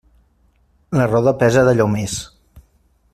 [0.99, 2.19] La roda pesa d'allò més.